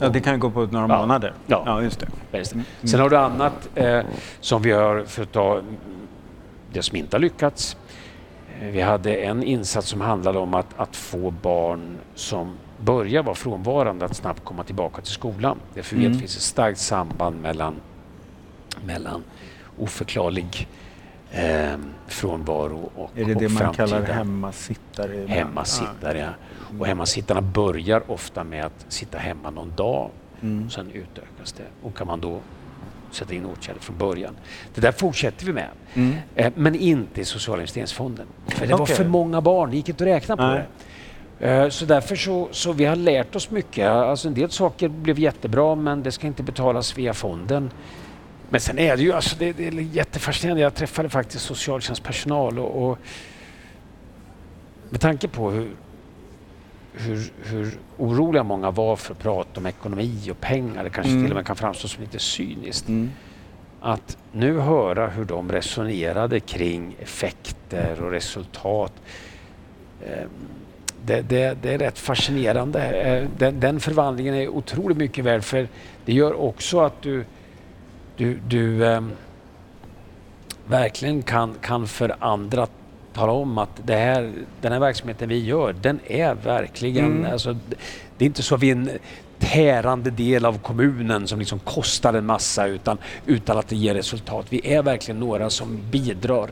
Ja, 0.00 0.08
det 0.08 0.20
kan 0.20 0.40
gå 0.40 0.50
på 0.50 0.66
några 0.66 0.94
ja. 0.94 1.00
månader. 1.00 1.32
Ja, 1.46 1.62
ja 1.66 1.82
just 1.82 2.00
det. 2.00 2.06
Mm. 2.52 2.64
Sen 2.82 3.00
har 3.00 3.10
du 3.10 3.16
annat 3.16 3.68
eh, 3.74 4.00
som 4.40 4.62
vi 4.62 4.72
har, 4.72 5.04
för 5.04 5.22
att 5.22 5.32
ta 5.32 5.60
det 6.72 6.82
som 6.82 6.96
inte 6.96 7.16
har 7.16 7.20
lyckats. 7.20 7.76
Eh, 8.60 8.68
vi 8.68 8.80
hade 8.80 9.14
en 9.14 9.42
insats 9.42 9.88
som 9.88 10.00
handlade 10.00 10.38
om 10.38 10.54
att, 10.54 10.66
att 10.76 10.96
få 10.96 11.30
barn 11.30 11.98
som 12.14 12.54
börjar 12.80 13.22
vara 13.22 13.34
frånvarande 13.34 14.04
att 14.04 14.16
snabbt 14.16 14.44
komma 14.44 14.64
tillbaka 14.64 15.02
till 15.02 15.12
skolan. 15.12 15.58
Därför 15.74 15.96
mm. 15.96 16.08
vet 16.08 16.12
det 16.12 16.20
finns 16.20 16.36
ett 16.36 16.42
starkt 16.42 16.78
samband 16.78 17.42
mellan, 17.42 17.74
mellan 18.84 19.22
oförklarlig 19.78 20.68
eh, 21.30 21.78
frånvaro 22.06 22.90
och 22.94 23.10
Är 23.14 23.24
det 23.24 23.34
och 23.34 23.40
det 23.40 23.48
man 23.48 23.74
kallar 23.74 24.02
hemmasittare? 24.02 25.26
Hemmasittare, 25.28 26.18
ja. 26.18 26.28
Och 26.78 26.86
hemmasittarna 26.86 27.40
börjar 27.40 28.10
ofta 28.10 28.44
med 28.44 28.64
att 28.64 28.84
sitta 28.88 29.18
hemma 29.18 29.50
någon 29.50 29.72
dag. 29.76 30.10
Mm. 30.42 30.70
Sen 30.70 30.90
utökas 30.90 31.52
det 31.52 31.66
och 31.82 31.96
kan 31.96 32.06
man 32.06 32.20
då 32.20 32.40
sätta 33.10 33.34
in 33.34 33.46
åtgärder 33.46 33.80
från 33.80 33.98
början. 33.98 34.36
Det 34.74 34.80
där 34.80 34.92
fortsätter 34.92 35.46
vi 35.46 35.52
med. 35.52 35.68
Mm. 35.94 36.16
Eh, 36.34 36.52
men 36.56 36.74
inte 36.74 37.20
i 37.20 37.24
sociala 37.24 37.60
investeringsfonden. 37.60 38.26
För 38.46 38.66
det 38.66 38.74
okay. 38.74 38.78
var 38.78 38.86
för 38.86 39.04
många 39.04 39.40
barn, 39.40 39.70
det 39.70 39.76
gick 39.76 39.88
inte 39.88 40.04
att 40.04 40.08
räkna 40.08 40.36
på 40.36 40.42
Nej. 40.42 40.58
det. 40.58 40.66
Eh, 41.40 41.68
så 41.68 41.84
därför 41.84 42.16
så, 42.16 42.48
så 42.50 42.72
vi 42.72 42.84
har 42.84 42.96
lärt 42.96 43.36
oss 43.36 43.50
mycket. 43.50 43.88
Alltså 43.88 44.28
en 44.28 44.34
del 44.34 44.50
saker 44.50 44.88
blev 44.88 45.18
jättebra 45.18 45.74
men 45.74 46.02
det 46.02 46.12
ska 46.12 46.26
inte 46.26 46.42
betalas 46.42 46.98
via 46.98 47.14
fonden. 47.14 47.70
Men 48.50 48.60
sen 48.60 48.78
är 48.78 48.96
det 48.96 49.02
ju 49.02 49.12
alltså, 49.12 49.36
det, 49.38 49.52
det 49.52 49.66
är 49.66 49.72
jättefascinerande. 49.72 50.62
Jag 50.62 50.74
träffade 50.74 51.08
faktiskt 51.08 51.44
socialtjänstpersonal 51.44 52.58
och, 52.58 52.90
och 52.90 52.98
med 54.90 55.00
tanke 55.00 55.28
på 55.28 55.50
hur, 55.50 55.70
hur, 56.92 57.32
hur, 57.44 57.78
oroliga 57.96 58.42
många 58.42 58.70
var 58.70 58.96
för 58.96 59.12
att 59.12 59.18
prata 59.18 59.60
om 59.60 59.66
ekonomi 59.66 60.30
och 60.30 60.40
pengar, 60.40 60.84
det 60.84 60.90
kanske 60.90 61.12
mm. 61.12 61.24
till 61.24 61.32
och 61.32 61.36
med 61.36 61.46
kan 61.46 61.56
framstå 61.56 61.88
som 61.88 62.02
lite 62.02 62.18
cyniskt. 62.18 62.88
Mm. 62.88 63.10
Att 63.80 64.16
nu 64.32 64.58
höra 64.58 65.08
hur 65.08 65.24
de 65.24 65.52
resonerade 65.52 66.40
kring 66.40 66.96
effekter 67.00 68.02
och 68.02 68.10
resultat. 68.10 68.92
Ehm, 70.06 70.28
det, 71.04 71.22
det, 71.22 71.56
det 71.62 71.74
är 71.74 71.78
rätt 71.78 71.98
fascinerande. 71.98 72.82
Eh, 72.82 73.28
den, 73.38 73.60
den 73.60 73.80
förvandlingen 73.80 74.34
är 74.34 74.48
otroligt 74.48 74.98
mycket 74.98 75.24
värd 75.24 75.44
för 75.44 75.68
det 76.04 76.12
gör 76.12 76.40
också 76.40 76.80
att 76.80 77.02
du 77.02 77.24
du, 78.20 78.38
du 78.48 78.84
eh, 78.84 79.00
verkligen 80.66 81.22
kan, 81.22 81.54
kan 81.60 81.86
för 81.86 82.16
andra 82.18 82.66
tala 83.12 83.32
om 83.32 83.58
att 83.58 83.80
det 83.84 83.96
här, 83.96 84.32
den 84.60 84.72
här 84.72 84.80
verksamheten 84.80 85.28
vi 85.28 85.44
gör, 85.44 85.72
den 85.72 86.00
är 86.06 86.34
verkligen... 86.34 87.04
Mm. 87.04 87.32
Alltså, 87.32 87.56
det 88.18 88.24
är 88.24 88.26
inte 88.26 88.42
så 88.42 88.54
att 88.54 88.62
vi 88.62 88.70
är 88.70 88.76
en 88.76 88.90
tärande 89.38 90.10
del 90.10 90.44
av 90.44 90.58
kommunen 90.58 91.26
som 91.26 91.38
liksom 91.38 91.58
kostar 91.58 92.14
en 92.14 92.26
massa 92.26 92.66
utan, 92.66 92.98
utan 93.26 93.58
att 93.58 93.68
det 93.68 93.76
ger 93.76 93.94
resultat. 93.94 94.46
Vi 94.48 94.74
är 94.74 94.82
verkligen 94.82 95.20
några 95.20 95.50
som 95.50 95.78
bidrar. 95.90 96.50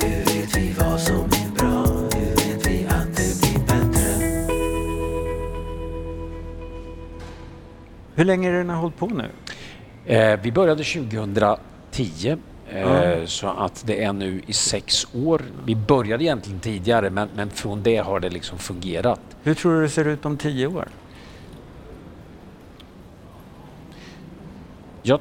Hur 0.00 0.18
vet 0.18 0.56
vi 0.56 0.74
vad 0.78 1.00
som 1.00 1.24
är 1.24 1.54
bra? 1.58 1.86
Hur 1.86 2.30
vet 2.30 2.66
vi 2.66 2.86
att 2.86 3.16
det 3.16 3.40
blir 3.40 3.58
bättre? 3.66 4.12
Hur 8.14 8.24
länge 8.24 8.48
är 8.48 8.52
det 8.52 8.58
den 8.58 8.70
har 8.70 8.76
hållit 8.76 8.96
på 8.96 9.06
nu? 9.06 9.28
Eh, 10.06 10.40
vi 10.42 10.52
började 10.52 10.84
2010 10.84 12.36
mm. 12.70 13.26
så 13.26 13.48
att 13.48 13.82
det 13.86 14.04
är 14.04 14.12
nu 14.12 14.42
i 14.46 14.52
sex 14.52 15.06
år. 15.14 15.42
Vi 15.64 15.76
började 15.76 16.24
egentligen 16.24 16.60
tidigare 16.60 17.10
men, 17.10 17.28
men 17.34 17.50
från 17.50 17.82
det 17.82 17.96
har 17.96 18.20
det 18.20 18.30
liksom 18.30 18.58
fungerat. 18.58 19.20
Hur 19.42 19.54
tror 19.54 19.74
du 19.74 19.82
det 19.82 19.88
ser 19.88 20.08
ut 20.08 20.24
om 20.24 20.36
tio 20.36 20.66
år? 20.66 20.88
Jag 25.02 25.20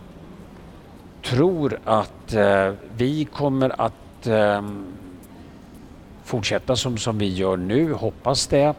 tror 1.24 1.80
att 1.86 2.34
eh, 2.34 2.74
vi 2.98 3.26
kommer 3.26 3.82
att 3.82 4.28
eh, 4.28 4.62
fortsätta 6.24 6.76
som, 6.76 6.98
som 6.98 7.18
vi 7.18 7.34
gör 7.34 7.58
nu, 7.58 7.94
hoppas 7.94 8.48
det. 8.48 8.74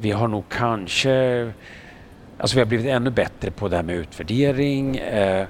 Vi 0.00 0.10
har 0.10 0.28
nog 0.28 0.44
kanske 0.48 1.52
Alltså 2.38 2.56
vi 2.56 2.60
har 2.60 2.66
blivit 2.66 2.86
ännu 2.86 3.10
bättre 3.10 3.50
på 3.50 3.68
det 3.68 3.76
här 3.76 3.82
med 3.82 3.96
utvärdering. 3.96 4.96
Eh, 4.96 5.46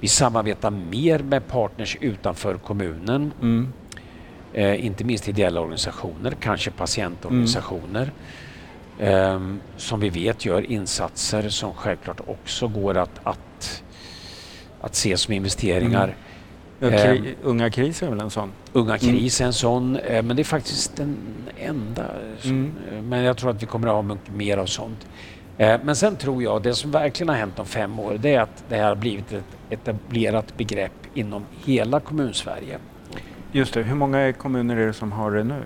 vi 0.00 0.08
samarbetar 0.08 0.70
mer 0.70 1.18
med 1.18 1.46
partners 1.48 1.96
utanför 2.00 2.54
kommunen. 2.54 3.32
Mm. 3.42 3.72
Eh, 4.52 4.86
inte 4.86 5.04
minst 5.04 5.28
ideella 5.28 5.60
organisationer, 5.60 6.34
kanske 6.40 6.70
patientorganisationer. 6.70 8.12
Mm. 8.98 9.58
Eh, 9.58 9.60
som 9.76 10.00
vi 10.00 10.10
vet 10.10 10.44
gör 10.44 10.70
insatser 10.70 11.48
som 11.48 11.74
självklart 11.74 12.20
också 12.26 12.68
går 12.68 12.96
att, 12.96 13.20
att, 13.22 13.82
att 14.80 14.94
se 14.94 15.16
som 15.16 15.34
investeringar. 15.34 16.16
Mm. 16.80 16.98
Kri 16.98 17.34
Unga 17.42 17.70
Kris 17.70 18.02
är 18.02 18.10
väl 18.10 18.20
en 18.20 18.30
sån? 18.30 18.52
Unga 18.72 18.96
mm. 18.96 18.98
Kris 18.98 19.40
är 19.40 19.44
en 19.44 19.52
sån, 19.52 19.96
eh, 19.96 20.22
men 20.22 20.36
det 20.36 20.42
är 20.42 20.44
faktiskt 20.44 20.96
den 20.96 21.16
enda. 21.58 22.04
Mm. 22.44 22.72
Men 23.08 23.22
jag 23.22 23.36
tror 23.36 23.50
att 23.50 23.62
vi 23.62 23.66
kommer 23.66 23.88
att 23.88 23.94
ha 23.94 24.02
mycket 24.02 24.34
mer 24.34 24.56
av 24.56 24.66
sånt. 24.66 25.06
Eh, 25.60 25.80
men 25.82 25.96
sen 25.96 26.16
tror 26.16 26.42
jag, 26.42 26.62
det 26.62 26.74
som 26.74 26.90
verkligen 26.90 27.28
har 27.28 27.36
hänt 27.36 27.58
om 27.58 27.66
fem 27.66 27.98
år, 27.98 28.16
det 28.20 28.34
är 28.34 28.40
att 28.40 28.64
det 28.68 28.76
här 28.76 28.88
har 28.88 28.94
blivit 28.94 29.32
ett 29.32 29.44
etablerat 29.70 30.56
begrepp 30.56 30.92
inom 31.14 31.44
hela 31.64 32.00
kommunsverige. 32.00 32.78
Just 33.52 33.74
det, 33.74 33.82
hur 33.82 33.94
många 33.94 34.32
kommuner 34.32 34.76
är 34.76 34.86
det 34.86 34.92
som 34.92 35.12
har 35.12 35.30
det 35.30 35.44
nu? 35.44 35.62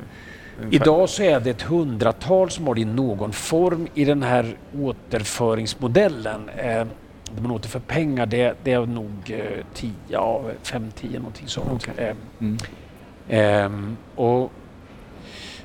Ungefär. 0.59 0.77
Idag 0.77 1.09
så 1.09 1.23
är 1.23 1.41
det 1.41 1.51
ett 1.51 1.63
hundratal 1.63 2.51
som 2.51 2.67
har 2.67 2.75
det 2.75 2.81
i 2.81 2.85
någon 2.85 3.33
form 3.33 3.89
i 3.95 4.05
den 4.05 4.23
här 4.23 4.57
återföringsmodellen. 4.79 6.49
Eh, 6.49 6.65
där 6.65 7.43
man 7.43 7.51
återför 7.51 7.81
pengar, 7.81 8.27
det, 8.27 8.55
det 8.63 8.73
är 8.73 8.87
nog 8.87 9.13
eh, 9.27 9.65
tio, 9.75 9.93
ja, 10.09 10.43
någonting 11.03 11.49
sånt. 11.49 11.89
Okay. 11.89 12.05
Eh, 12.05 12.17
mm. 12.41 12.59
eh, 13.29 13.95
och, 14.25 14.53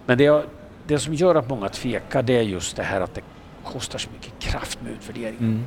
men 0.06 0.18
det, 0.18 0.44
det 0.88 1.00
som 1.00 1.14
gör 1.14 1.36
att 1.36 1.50
många 1.50 1.70
tvekar 1.70 2.24
det 2.24 2.38
är 2.38 2.42
just 2.42 2.76
det 2.76 2.84
här 2.84 3.02
att 3.02 3.14
det 3.16 3.22
kostar 3.74 4.00
så 4.00 4.10
mycket 4.14 4.40
kraft 4.40 4.80
med 4.82 4.92
utvärdering. 4.92 5.38
Mm. 5.40 5.66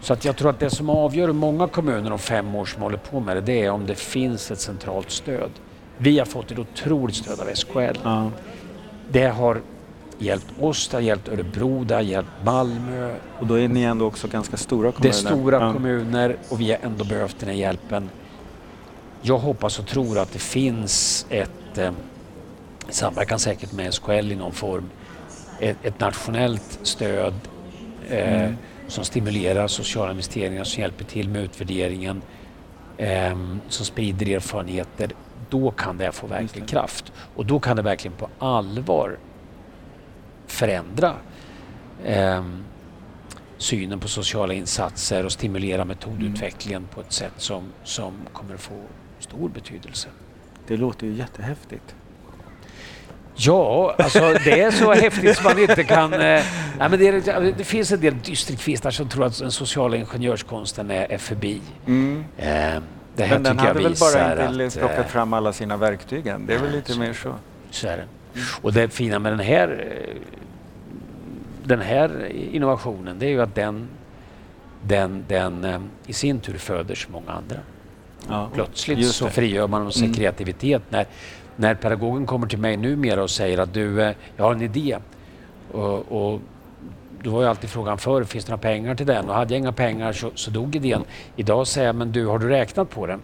Så 0.00 0.12
att 0.12 0.24
jag 0.24 0.36
tror 0.36 0.50
att 0.50 0.58
det 0.60 0.70
som 0.70 0.90
avgör 0.90 1.32
många 1.32 1.68
kommuner 1.68 2.12
om 2.12 2.18
fem 2.18 2.54
år 2.54 2.64
som 2.64 2.82
håller 2.82 2.98
på 2.98 3.20
med 3.20 3.36
det, 3.36 3.40
det 3.40 3.64
är 3.64 3.70
om 3.70 3.86
det 3.86 3.94
finns 3.94 4.50
ett 4.50 4.60
centralt 4.60 5.10
stöd. 5.10 5.50
Vi 5.98 6.18
har 6.18 6.26
fått 6.26 6.50
ett 6.50 6.58
otroligt 6.58 7.16
stöd 7.16 7.40
av 7.40 7.54
SKL. 7.54 7.98
Ja. 8.04 8.30
Det 9.10 9.26
har 9.26 9.60
hjälpt 10.18 10.46
oss, 10.60 10.88
det 10.88 10.96
har 10.96 11.02
hjälpt 11.02 11.28
Örebro, 11.28 11.84
det 11.84 11.94
har 11.94 12.02
hjälpt 12.02 12.30
Malmö. 12.44 13.14
Och 13.38 13.46
då 13.46 13.54
är 13.54 13.68
ni 13.68 13.82
ändå 13.82 14.06
också 14.06 14.28
ganska 14.28 14.56
stora 14.56 14.92
kommuner? 14.92 15.12
Det 15.12 15.28
är 15.28 15.36
stora 15.36 15.60
ja. 15.60 15.72
kommuner 15.72 16.36
och 16.48 16.60
vi 16.60 16.70
har 16.70 16.78
ändå 16.82 17.04
behövt 17.04 17.38
den 17.38 17.48
här 17.48 17.56
hjälpen. 17.56 18.10
Jag 19.22 19.38
hoppas 19.38 19.78
och 19.78 19.86
tror 19.86 20.18
att 20.18 20.32
det 20.32 20.38
finns 20.38 21.26
ett 21.28 21.78
eh, 21.78 21.90
samverkan 22.88 23.38
säkert 23.38 23.72
med 23.72 23.94
SKL 23.94 24.32
i 24.32 24.36
någon 24.36 24.52
form 24.52 24.90
ett, 25.60 25.76
ett 25.82 26.00
nationellt 26.00 26.78
stöd 26.82 27.34
eh, 28.08 28.42
mm. 28.42 28.56
som 28.88 29.04
stimulerar 29.04 29.66
sociala 29.66 30.10
investeringar, 30.10 30.64
som 30.64 30.82
hjälper 30.82 31.04
till 31.04 31.28
med 31.28 31.42
utvärderingen, 31.42 32.22
eh, 32.96 33.38
som 33.68 33.86
sprider 33.86 34.28
erfarenheter. 34.28 35.10
Då 35.50 35.70
kan 35.70 35.98
det 35.98 36.12
få 36.12 36.26
verkligen 36.26 36.68
kraft 36.68 37.12
och 37.34 37.46
då 37.46 37.60
kan 37.60 37.76
det 37.76 37.82
verkligen 37.82 38.16
på 38.16 38.28
allvar 38.38 39.18
förändra 40.46 41.14
eh, 42.04 42.44
synen 43.58 44.00
på 44.00 44.08
sociala 44.08 44.54
insatser 44.54 45.24
och 45.24 45.32
stimulera 45.32 45.84
metodutvecklingen 45.84 46.82
mm. 46.82 46.88
på 46.94 47.00
ett 47.00 47.12
sätt 47.12 47.34
som, 47.36 47.72
som 47.84 48.14
kommer 48.32 48.54
att 48.54 48.60
få 48.60 48.82
stor 49.18 49.48
betydelse. 49.48 50.08
Det 50.66 50.76
låter 50.76 51.06
ju 51.06 51.12
jättehäftigt. 51.12 51.94
Ja, 53.42 53.94
alltså 53.98 54.34
det 54.44 54.60
är 54.60 54.70
så 54.70 54.92
häftigt 54.92 55.36
som 55.36 55.44
man 55.44 55.58
inte 55.58 55.84
kan... 55.84 56.12
Eh, 56.12 56.18
nej, 56.18 56.44
men 56.78 56.98
det, 56.98 57.08
är, 57.08 57.52
det 57.58 57.64
finns 57.64 57.92
en 57.92 58.00
del 58.00 58.14
dysterkvistar 58.24 58.90
som 58.90 59.08
tror 59.08 59.24
att 59.24 59.38
den 59.38 59.52
sociala 59.52 59.96
ingenjörskonsten 59.96 60.90
är, 60.90 61.12
är 61.12 61.18
förbi. 61.18 61.60
Mm. 61.86 62.24
Eh, 62.38 62.46
det 63.16 63.24
här 63.24 63.34
men 63.34 63.42
den 63.42 63.58
hade 63.58 63.82
väl 63.82 63.94
bara 64.00 64.32
inte 64.44 64.66
att, 64.66 64.78
plockat 64.78 64.98
eh, 64.98 65.06
fram 65.06 65.32
alla 65.32 65.52
sina 65.52 65.76
verktyg 65.76 66.26
än. 66.26 66.46
Det 66.46 66.54
är 66.54 66.58
väl 66.58 66.72
lite 66.72 66.92
så, 66.92 66.98
mer 66.98 67.12
så. 67.12 67.34
Så 67.70 67.88
är 67.88 67.96
det. 67.96 68.04
Och 68.62 68.72
det 68.72 68.88
fina 68.92 69.18
med 69.18 69.32
den 69.32 69.40
här, 69.40 69.94
den 71.64 71.80
här 71.80 72.32
innovationen 72.52 73.18
det 73.18 73.26
är 73.26 73.30
ju 73.30 73.42
att 73.42 73.54
den 73.54 73.88
den, 74.82 75.24
den 75.28 75.64
eh, 75.64 75.80
i 76.06 76.12
sin 76.12 76.40
tur 76.40 76.58
föder 76.58 76.94
så 76.94 77.10
många 77.10 77.32
andra. 77.32 77.56
Ja, 78.28 78.48
Plötsligt 78.54 79.06
så 79.06 79.28
frigör 79.28 79.66
man 79.66 79.92
sig 79.92 80.02
Mm. 80.02 80.14
kreativitet. 80.14 80.82
När, 80.88 81.06
när 81.60 81.74
pedagogen 81.74 82.26
kommer 82.26 82.46
till 82.46 82.58
mig 82.58 82.76
numera 82.76 83.22
och 83.22 83.30
säger 83.30 83.58
att 83.58 83.74
du, 83.74 84.02
eh, 84.02 84.14
jag 84.36 84.44
har 84.44 84.54
en 84.54 84.62
idé. 84.62 84.98
Och, 85.72 86.12
och 86.12 86.40
då 87.22 87.30
var 87.30 87.42
ju 87.42 87.48
alltid 87.48 87.70
frågan 87.70 87.98
förr, 87.98 88.24
finns 88.24 88.44
det 88.44 88.50
några 88.50 88.62
pengar 88.62 88.94
till 88.94 89.06
den? 89.06 89.28
Och 89.28 89.34
hade 89.34 89.54
jag 89.54 89.58
inga 89.58 89.72
pengar 89.72 90.12
så, 90.12 90.30
så 90.34 90.50
dog 90.50 90.76
idén. 90.76 91.04
Idag 91.36 91.66
säger 91.66 91.86
jag, 91.86 91.96
men 91.96 92.12
du, 92.12 92.26
har 92.26 92.38
du 92.38 92.48
räknat 92.48 92.90
på 92.90 93.06
den? 93.06 93.20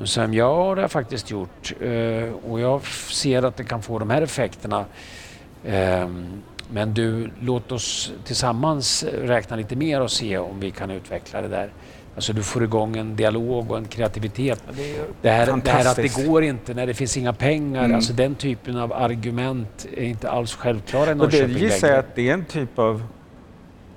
Och 0.00 0.08
Sen, 0.08 0.34
ja, 0.34 0.46
det 0.46 0.58
har 0.58 0.76
jag 0.76 0.90
faktiskt 0.90 1.30
gjort. 1.30 1.72
Eh, 1.80 2.50
och 2.50 2.60
jag 2.60 2.86
ser 2.86 3.42
att 3.42 3.56
det 3.56 3.64
kan 3.64 3.82
få 3.82 3.98
de 3.98 4.10
här 4.10 4.22
effekterna. 4.22 4.84
Ehm, 5.66 6.42
men 6.70 6.94
du, 6.94 7.30
låt 7.40 7.72
oss 7.72 8.12
tillsammans 8.24 9.04
räkna 9.04 9.56
lite 9.56 9.76
mer 9.76 10.00
och 10.00 10.10
se 10.10 10.38
om 10.38 10.60
vi 10.60 10.70
kan 10.70 10.90
utveckla 10.90 11.42
det 11.42 11.48
där. 11.48 11.72
Alltså 12.14 12.32
du 12.32 12.42
får 12.42 12.62
igång 12.62 12.96
en 12.96 13.16
dialog 13.16 13.70
och 13.70 13.78
en 13.78 13.84
kreativitet. 13.84 14.62
Det 15.22 15.30
här, 15.30 15.60
det 15.64 15.70
här 15.70 15.90
att 15.90 15.96
det 15.96 16.26
går 16.26 16.42
inte 16.42 16.74
när 16.74 16.86
det 16.86 16.94
finns 16.94 17.16
inga 17.16 17.32
pengar, 17.32 17.84
Mm. 17.84 17.96
alltså 17.96 18.12
den 18.12 18.34
typen 18.34 18.76
av 18.76 18.92
argument 18.92 19.86
är 19.96 20.04
inte 20.04 20.30
alls 20.30 20.54
självklara 20.54 21.10
i 21.10 21.12
Och 21.12 21.16
det 21.16 21.22
Norrköping 21.22 21.56
gissar 21.56 21.88
jag 21.88 21.98
att 21.98 22.14
det 22.14 22.28
är 22.28 22.34
en 22.34 22.44
typ 22.44 22.78
av 22.78 23.02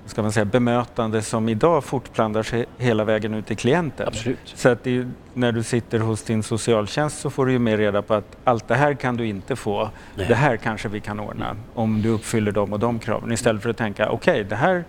ska 0.06 0.22
man 0.22 0.32
säga, 0.32 0.44
bemötande 0.44 1.22
som 1.22 1.48
idag 1.48 1.84
fortplantar 1.84 2.42
sig 2.42 2.66
hela 2.78 3.04
vägen 3.04 3.34
ut 3.34 3.46
till 3.46 3.56
klienten. 3.56 4.08
Absolut. 4.08 4.38
Så 4.44 4.68
att 4.68 4.84
det 4.84 4.96
är, 4.98 5.08
när 5.34 5.52
du 5.52 5.62
sitter 5.62 5.98
hos 5.98 6.22
din 6.22 6.42
socialtjänst 6.42 7.20
så 7.20 7.30
får 7.30 7.46
du 7.46 7.52
ju 7.52 7.58
mer 7.58 7.76
reda 7.78 8.02
på 8.02 8.14
att 8.14 8.36
allt 8.44 8.68
det 8.68 8.74
här 8.74 8.94
kan 8.94 9.16
du 9.16 9.26
inte 9.26 9.56
få. 9.56 9.90
Nej. 10.14 10.26
Det 10.28 10.34
här 10.34 10.56
kanske 10.56 10.88
vi 10.88 11.00
kan 11.00 11.20
ordna 11.20 11.56
om 11.74 12.02
du 12.02 12.08
uppfyller 12.08 12.52
de 12.52 12.72
och 12.72 12.78
de 12.78 12.98
kraven. 12.98 13.32
Istället 13.32 13.62
för 13.62 13.70
att 13.70 13.76
tänka 13.76 14.08
okej, 14.10 14.44
det 14.44 14.56
här 14.56 14.84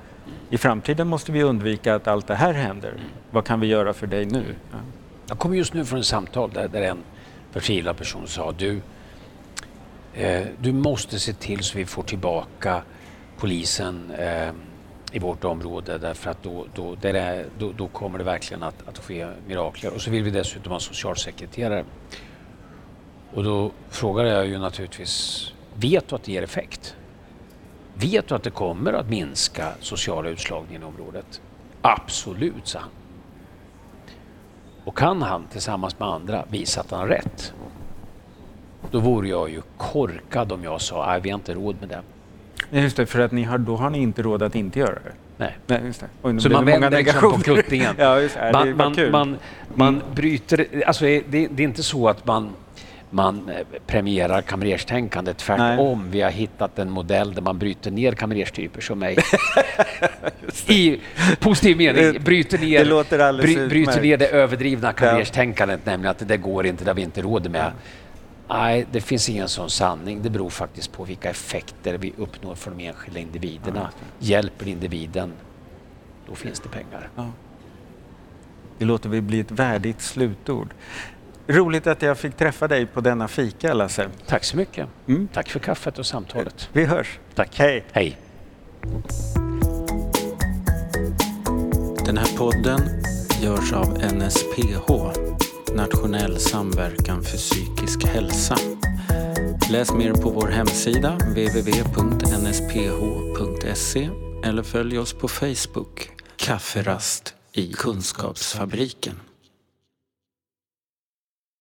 i 0.49 0.57
framtiden 0.57 1.07
måste 1.07 1.31
vi 1.31 1.43
undvika 1.43 1.95
att 1.95 2.07
allt 2.07 2.27
det 2.27 2.35
här 2.35 2.53
händer. 2.53 2.93
Vad 3.31 3.45
kan 3.45 3.59
vi 3.59 3.67
göra 3.67 3.93
för 3.93 4.07
dig 4.07 4.25
nu? 4.25 4.55
Ja. 4.71 4.77
Jag 5.27 5.39
kommer 5.39 5.55
just 5.55 5.73
nu 5.73 5.85
från 5.85 5.99
ett 5.99 6.05
samtal 6.05 6.51
där, 6.53 6.67
där 6.67 6.81
en 6.81 6.97
förtvivlad 7.51 7.97
person 7.97 8.27
sa 8.27 8.51
du, 8.51 8.81
eh, 10.13 10.45
du 10.61 10.73
måste 10.73 11.19
se 11.19 11.33
till 11.33 11.63
så 11.63 11.77
vi 11.77 11.85
får 11.85 12.03
tillbaka 12.03 12.81
polisen 13.37 14.11
eh, 14.11 14.49
i 15.11 15.19
vårt 15.19 15.43
område 15.43 15.97
därför 15.97 16.31
att 16.31 16.43
då, 16.43 16.65
då, 16.75 16.95
där 16.95 17.13
är, 17.13 17.45
då, 17.59 17.71
då 17.71 17.87
kommer 17.87 18.17
det 18.17 18.23
verkligen 18.23 18.63
att, 18.63 18.87
att 18.87 18.97
ske 18.97 19.27
mirakler. 19.47 19.93
Och 19.93 20.01
så 20.01 20.11
vill 20.11 20.23
vi 20.23 20.31
dessutom 20.31 20.71
ha 20.71 20.79
socialsekreterare. 20.79 21.85
Och 23.33 23.43
då 23.43 23.71
frågade 23.89 24.29
jag 24.29 24.47
ju 24.47 24.57
naturligtvis, 24.57 25.47
vet 25.75 26.07
du 26.07 26.15
att 26.15 26.23
det 26.23 26.31
ger 26.31 26.43
effekt? 26.43 26.95
Vet 27.99 28.27
du 28.27 28.35
att 28.35 28.43
det 28.43 28.49
kommer 28.49 28.93
att 28.93 29.09
minska 29.09 29.71
sociala 29.79 30.29
utslagningen 30.29 30.81
i 30.81 30.85
området? 30.85 31.41
Absolut, 31.81 32.67
sa 32.67 32.79
han. 32.79 32.89
Och 34.83 34.97
kan 34.97 35.21
han 35.21 35.43
tillsammans 35.51 35.99
med 35.99 36.07
andra 36.07 36.45
visa 36.49 36.81
att 36.81 36.91
han 36.91 36.99
har 36.99 37.07
rätt, 37.07 37.53
då 38.91 38.99
vore 38.99 39.27
jag 39.29 39.49
ju 39.49 39.61
korkad 39.77 40.51
om 40.51 40.63
jag 40.63 40.81
sa 40.81 41.05
att 41.05 41.25
vi 41.25 41.29
har 41.29 41.37
inte 41.37 41.53
råd 41.53 41.75
med 41.79 41.89
det. 41.89 42.01
Ja, 42.69 42.79
Just 42.79 42.97
det, 42.97 43.05
för 43.05 43.19
att 43.19 43.31
ni 43.31 43.43
har, 43.43 43.57
då 43.57 43.75
har 43.75 43.89
ni 43.89 43.99
inte 43.99 44.21
råd 44.21 44.43
att 44.43 44.55
inte 44.55 44.79
göra 44.79 44.93
det. 44.93 45.13
Nej. 45.37 45.57
Nej, 45.67 45.81
just 45.85 45.99
det. 45.99 46.07
Oj, 46.21 46.41
Så 46.41 46.49
man 46.49 46.65
vänder 46.65 46.89
liksom 46.91 47.31
på 47.31 47.39
kuttingen. 47.39 47.95
ja, 47.99 48.21
just 48.21 48.35
det 48.35 48.51
Man, 48.53 48.77
man, 48.77 49.11
man, 49.11 49.37
man 49.75 50.01
bryter, 50.15 50.83
alltså 50.87 51.03
det, 51.05 51.21
det 51.27 51.59
är 51.59 51.61
inte 51.61 51.83
så 51.83 52.09
att 52.09 52.25
man, 52.25 52.49
man 53.09 53.49
eh, 53.49 53.79
premierar 53.87 54.41
kamrerstänkande. 54.41 55.33
Tvärtom, 55.33 56.11
vi 56.11 56.21
har 56.21 56.29
hittat 56.29 56.79
en 56.79 56.89
modell 56.89 57.33
där 57.33 57.41
man 57.41 57.57
bryter 57.57 57.91
ner 57.91 58.11
kamrerstyper 58.11 58.81
som 58.81 58.99
mig. 58.99 59.17
I 60.67 60.99
positiv 61.39 61.77
mening, 61.77 62.23
bryter 62.23 62.57
ner, 62.57 62.85
det 63.09 63.41
bry, 63.41 63.67
bryter 63.67 64.01
ner 64.01 64.17
det 64.17 64.27
överdrivna 64.27 64.93
kamrerstänkandet, 64.93 65.85
nämligen 65.85 66.11
att 66.11 66.27
det 66.27 66.37
går 66.37 66.65
inte, 66.65 66.83
det 66.83 66.89
har 66.89 66.95
vi 66.95 67.01
inte 67.01 67.21
råd 67.21 67.51
med. 67.51 67.71
Nej, 68.49 68.85
det 68.91 69.01
finns 69.01 69.29
ingen 69.29 69.49
sån 69.49 69.69
sanning. 69.69 70.21
Det 70.21 70.29
beror 70.29 70.49
faktiskt 70.49 70.91
på 70.91 71.03
vilka 71.03 71.29
effekter 71.29 71.97
vi 71.97 72.13
uppnår 72.17 72.55
för 72.55 72.71
de 72.71 72.87
enskilda 72.87 73.19
individerna. 73.19 73.89
Hjälper 74.19 74.67
individen, 74.67 75.33
då 76.27 76.35
finns 76.35 76.59
det 76.59 76.69
pengar. 76.69 77.09
Ja. 77.15 77.31
Det 78.77 78.85
låter 78.85 79.09
vi 79.09 79.21
bli 79.21 79.39
ett 79.39 79.51
värdigt 79.51 80.01
slutord. 80.01 80.73
Roligt 81.47 81.87
att 81.87 82.01
jag 82.01 82.17
fick 82.17 82.37
träffa 82.37 82.67
dig 82.67 82.85
på 82.85 83.01
denna 83.01 83.27
fika, 83.27 83.73
Lasse. 83.73 84.09
Tack 84.25 84.43
så 84.43 84.57
mycket. 84.57 84.87
Mm. 85.07 85.27
Tack 85.33 85.49
för 85.49 85.59
kaffet 85.59 85.99
och 85.99 86.05
samtalet. 86.05 86.69
Vi 86.73 86.85
hörs. 86.85 87.19
Tack. 87.35 87.59
Hej. 87.59 87.85
Hej. 87.91 88.17
Den 92.05 92.17
här 92.17 92.37
podden 92.37 92.79
görs 93.41 93.73
av 93.73 93.87
NSPH, 94.13 94.91
Nationell 95.75 96.39
samverkan 96.39 97.23
för 97.23 97.37
psykisk 97.37 98.05
hälsa. 98.05 98.57
Läs 99.71 99.93
mer 99.93 100.13
på 100.13 100.29
vår 100.29 100.47
hemsida 100.47 101.11
www.nsph.se 101.11 102.49
eller 104.43 104.63
följ 104.63 104.99
oss 104.99 105.13
på 105.13 105.27
Facebook, 105.27 106.09
Kafferast 106.37 107.33
i 107.51 107.73
Kunskapsfabriken. 107.73 109.19